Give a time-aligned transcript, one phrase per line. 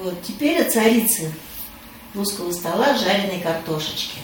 [0.00, 1.30] Вот, теперь о царице
[2.14, 4.18] русского стола жареной картошечки,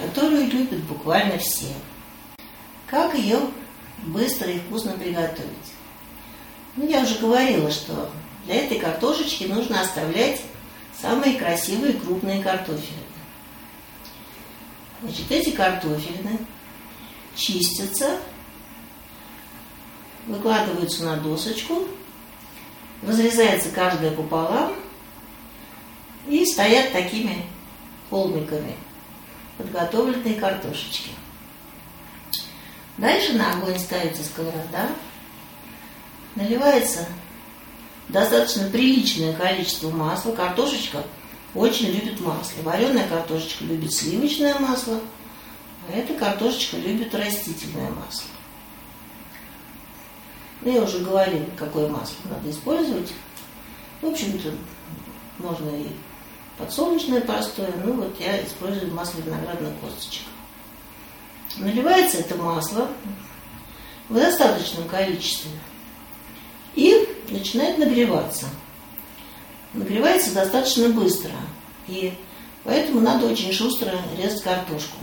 [0.00, 1.72] которую любят буквально все.
[2.86, 3.40] Как ее
[4.06, 5.50] быстро и вкусно приготовить?
[6.76, 8.10] Ну, я уже говорила, что
[8.46, 10.40] для этой картошечки нужно оставлять
[10.98, 13.02] самые красивые крупные картофелины.
[15.02, 16.38] Значит, эти картофелины
[17.34, 18.18] чистятся,
[20.26, 21.86] выкладываются на досочку,
[23.02, 24.72] разрезается каждая пополам
[26.26, 27.44] и стоят такими
[28.10, 28.76] холмиками
[29.58, 31.10] подготовленные картошечки.
[32.98, 34.88] Дальше на огонь ставится сковорода,
[36.34, 37.06] наливается
[38.08, 40.32] достаточно приличное количество масла.
[40.32, 41.04] Картошечка
[41.54, 42.62] очень любит масло.
[42.62, 45.00] Вареная картошечка любит сливочное масло,
[45.88, 48.28] а эта картошечка любит растительное масло.
[50.62, 53.12] Ну, я уже говорила, какое масло надо использовать.
[54.00, 54.52] В общем-то,
[55.38, 55.88] можно и
[56.58, 60.22] подсолнечное простое, ну вот я использую масло виноградных косточек.
[61.56, 62.88] Наливается это масло
[64.08, 65.50] в достаточном количестве
[66.74, 68.46] и начинает нагреваться.
[69.72, 71.32] Нагревается достаточно быстро,
[71.88, 72.14] и
[72.64, 74.98] поэтому надо очень шустро резать картошку.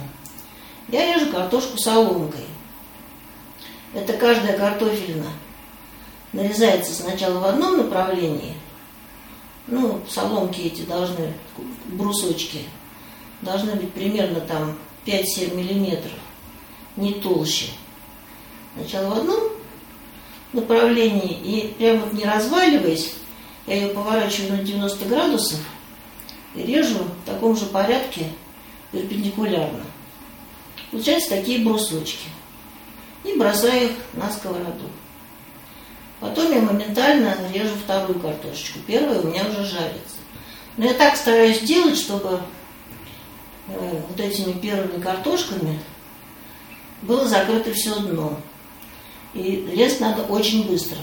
[0.90, 2.46] Я режу картошку соломкой.
[3.94, 5.30] Это каждая картофелина
[6.34, 8.56] нарезается сначала в одном направлении,
[9.68, 11.34] ну, соломки эти должны,
[11.88, 12.60] брусочки,
[13.42, 16.20] должны быть примерно там 5-7 миллиметров,
[16.96, 17.68] не толще.
[18.76, 19.40] Сначала в одном
[20.52, 23.14] направлении и прямо не разваливаясь,
[23.68, 25.60] я ее поворачиваю на 90 градусов
[26.56, 28.28] и режу в таком же порядке
[28.92, 29.84] перпендикулярно.
[30.92, 32.28] Получаются такие брусочки.
[33.24, 34.90] И бросаю их на сковороду.
[36.24, 38.80] Потом я моментально режу вторую картошечку.
[38.88, 40.16] Первая у меня уже жарится.
[40.78, 42.40] Но я так стараюсь делать, чтобы
[43.68, 45.82] э, вот этими первыми картошками
[47.02, 48.40] было закрыто все дно.
[49.34, 51.00] И резать надо очень быстро.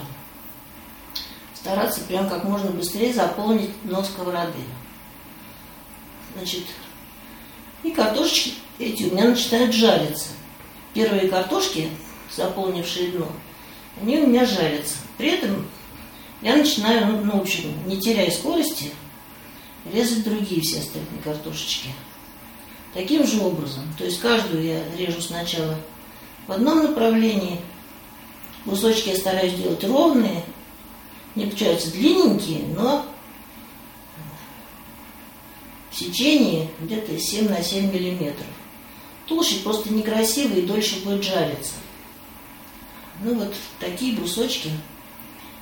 [1.54, 4.64] Стараться прям как можно быстрее заполнить дно сковороды.
[6.34, 6.64] Значит,
[7.82, 10.28] и картошечки эти у меня начинают жариться.
[10.94, 11.90] Первые картошки,
[12.34, 13.28] заполнившие дно,
[14.00, 14.96] они у меня жарятся.
[15.18, 15.66] При этом
[16.42, 18.90] я начинаю, ну, ну, в общем, не теряя скорости,
[19.92, 21.90] резать другие все остальные картошечки.
[22.94, 23.84] Таким же образом.
[23.98, 25.76] То есть каждую я режу сначала
[26.46, 27.60] в одном направлении.
[28.64, 30.44] Кусочки я стараюсь делать ровные.
[31.34, 33.06] Не получаются длинненькие, но
[35.90, 38.46] в сечении где-то 7 на 7 миллиметров.
[39.26, 41.74] Толще просто некрасивый и дольше будет жариться.
[43.20, 44.70] Ну вот такие брусочки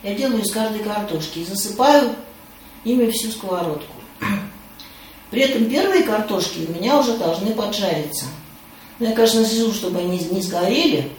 [0.03, 2.15] я делаю из каждой картошки и засыпаю
[2.85, 3.93] ими всю сковородку.
[5.31, 8.27] При этом первые картошки у меня уже должны поджариться.
[9.01, 11.11] Ну, я, конечно, слежу, чтобы они не сгорели,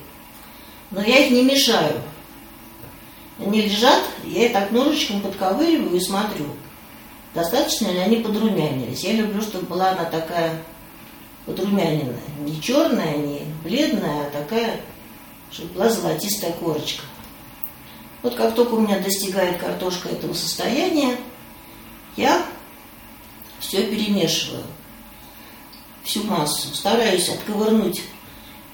[0.91, 2.01] но я их не мешаю.
[3.37, 6.45] Они лежат, я их так ножичком подковыриваю и смотрю,
[7.33, 9.03] достаточно ли они подрумянились.
[9.03, 10.61] Я люблю, чтобы была она такая
[11.45, 12.19] подрумяненная.
[12.39, 14.81] Не черная, не бледная, а такая,
[15.51, 17.03] чтобы была золотистая корочка.
[18.21, 21.17] Вот как только у меня достигает картошка этого состояния,
[22.17, 22.45] я
[23.59, 24.63] все перемешиваю,
[26.03, 26.73] всю массу.
[26.75, 28.01] Стараюсь отковырнуть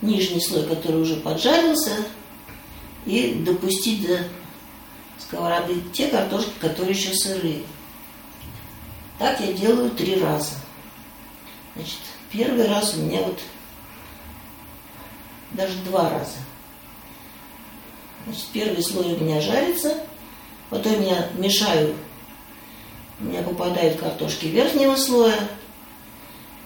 [0.01, 1.91] нижний слой, который уже поджарился,
[3.05, 4.23] и допустить до
[5.19, 7.61] сковороды те картошки, которые еще сырые.
[9.19, 10.55] Так я делаю три раза.
[11.75, 11.99] Значит,
[12.31, 13.39] первый раз у меня вот
[15.51, 16.37] даже два раза–
[18.25, 19.97] Значит, первый слой у меня жарится,
[20.69, 21.95] потом я мешаю,
[23.19, 25.47] у меня попадают картошки верхнего слоя.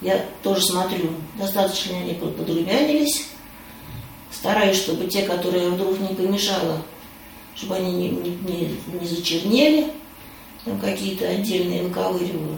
[0.02, 3.28] Я тоже смотрю, достаточно они подрумянились.
[4.32, 6.82] Стараюсь, чтобы те, которые я вдруг не помешала,
[7.56, 9.92] чтобы они не, не, не, не зачернели,
[10.64, 12.58] там какие-то отдельные выковыриваю.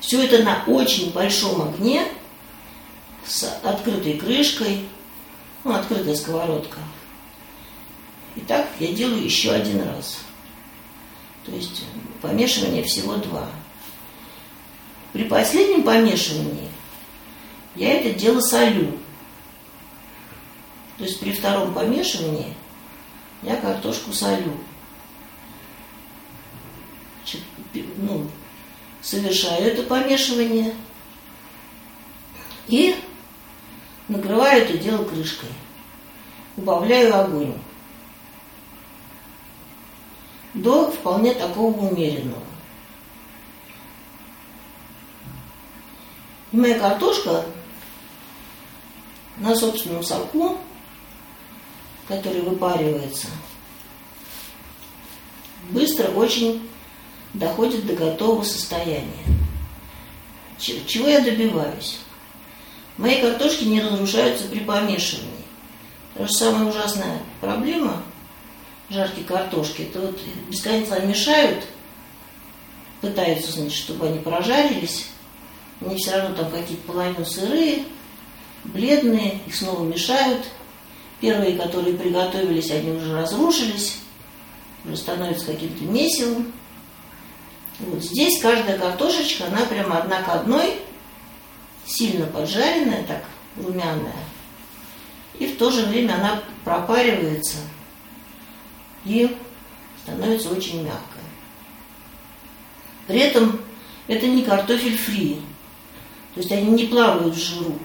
[0.00, 2.04] Все это на очень большом огне
[3.26, 4.84] с открытой крышкой,
[5.64, 6.78] ну, открытая сковородка.
[8.36, 10.18] И так я делаю еще один раз.
[11.44, 11.84] То есть
[12.20, 13.48] помешивание всего два.
[15.12, 16.68] При последнем помешивании
[17.74, 18.98] я это дело солю.
[20.98, 22.54] То есть при втором помешивании
[23.42, 24.56] я картошку солю.
[27.96, 28.28] Ну,
[29.00, 30.74] совершаю это помешивание
[32.68, 32.94] и
[34.08, 35.48] накрываю это дело крышкой.
[36.56, 37.54] Убавляю огонь
[40.54, 42.42] до вполне такого умеренного.
[46.52, 47.44] И моя картошка
[49.38, 50.58] на собственном соку,
[52.08, 53.28] который выпаривается,
[55.70, 56.68] быстро очень
[57.34, 59.24] доходит до готового состояния.
[60.58, 62.00] Чего я добиваюсь?
[62.98, 65.30] Мои картошки не разрушаются при помешивании.
[66.14, 68.02] Та же самая ужасная проблема
[68.90, 71.64] жарки картошки, это вот без конца мешают,
[73.00, 75.06] пытаются, значит, чтобы они прожарились,
[75.80, 77.84] они все равно там какие-то половину сырые,
[78.64, 80.44] бледные, их снова мешают.
[81.20, 83.98] Первые, которые приготовились, они уже разрушились,
[84.84, 86.52] уже становятся каким-то месивом.
[87.78, 90.78] Вот здесь каждая картошечка, она прямо одна к одной,
[91.86, 93.24] сильно поджаренная, так,
[93.56, 94.12] румяная.
[95.38, 97.56] И в то же время она пропаривается
[99.04, 99.36] и
[100.02, 101.24] становится очень мягкая.
[103.06, 103.60] При этом
[104.06, 105.40] это не картофель фри.
[106.34, 107.78] То есть они не плавают в жиру.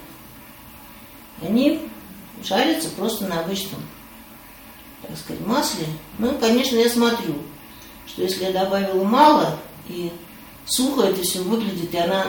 [1.41, 1.81] Они
[2.43, 3.81] жарятся просто на обычном,
[5.01, 5.85] так сказать, масле.
[6.19, 7.35] Ну, конечно, я смотрю,
[8.07, 10.11] что если я добавила мало, и
[10.65, 12.27] сухо это все выглядит, и она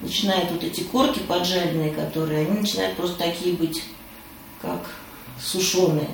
[0.00, 3.82] начинает вот эти корки поджаренные, которые, они начинают просто такие быть,
[4.62, 4.90] как
[5.40, 6.08] сушеные.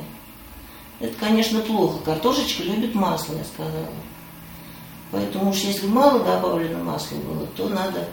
[1.05, 1.99] Это, конечно, плохо.
[2.03, 3.93] Картошечка любит масло, я сказала.
[5.11, 8.09] Поэтому уж если мало добавлено масла было, то надо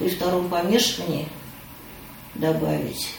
[0.00, 1.28] при втором помешивании
[2.34, 3.10] добавить.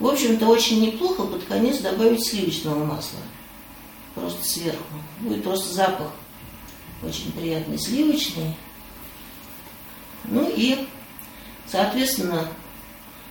[0.00, 3.20] В общем-то, очень неплохо под конец добавить сливочного масла
[4.16, 4.82] просто сверху.
[5.20, 6.10] Будет просто запах
[7.04, 8.56] очень приятный, сливочный.
[10.24, 10.88] Ну и,
[11.68, 12.48] соответственно,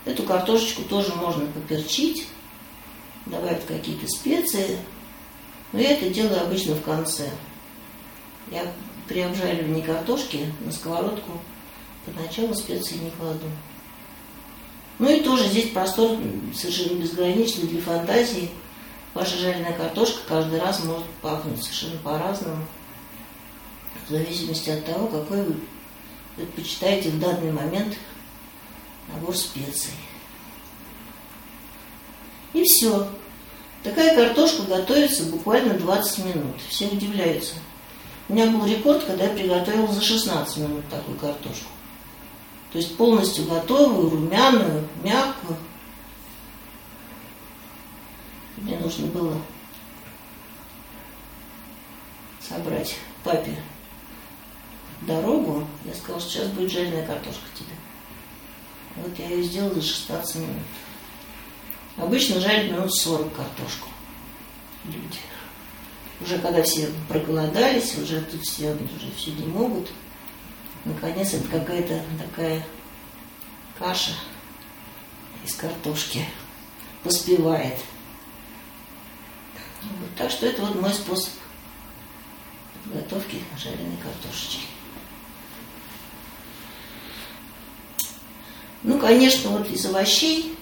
[0.06, 2.28] эту картошечку тоже можно поперчить,
[3.26, 4.80] добавить какие-то специи.
[5.72, 7.30] Но я это делаю обычно в конце.
[8.50, 8.72] Я
[9.08, 11.40] при обжаривании картошки на сковородку
[12.06, 13.46] поначалу специи не кладу.
[15.00, 16.18] Ну и тоже здесь простор
[16.54, 18.50] совершенно безграничный для фантазии–
[19.14, 22.66] Ваша жареная картошка каждый раз может пахнуть совершенно по-разному,
[24.08, 25.56] в зависимости от того, какой вы
[26.38, 27.98] предпочитаете в данный момент
[29.14, 29.94] набор специй.
[32.54, 33.08] И все.
[33.84, 36.56] Такая картошка готовится буквально 20 минут.
[36.70, 37.56] Все удивляются.
[38.30, 41.70] У меня был рекорд, когда я приготовила за 16 минут такую картошку.
[42.72, 45.58] То есть полностью готовую, румяную, мягкую.
[48.58, 49.36] Мне нужно было
[52.40, 53.58] собрать папе
[55.02, 55.66] дорогу.
[55.84, 57.76] Я сказала, что сейчас будет жареная картошка тебе.
[58.96, 60.64] Вот я ее сделала за 16 минут.
[61.98, 63.90] Обычно жарят минут 40 картошку
[64.86, 65.20] люди.
[66.20, 69.92] Уже когда все проголодались, уже тут все уже все не могут.
[70.86, 72.66] Наконец это какая-то такая
[73.78, 74.14] каша
[75.44, 76.26] из картошки
[77.04, 77.80] поспевает.
[79.82, 81.34] Вот, так что это вот мой способ
[82.84, 84.60] подготовки жареной картошечки.
[88.84, 90.56] Ну, конечно, вот из овощей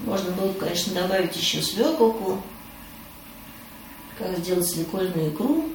[0.00, 2.42] можно было, конечно, добавить еще свеколку,
[4.18, 5.68] как сделать свекольную икру,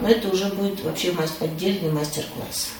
[0.00, 2.70] но это уже будет вообще отдельный мастер-класс.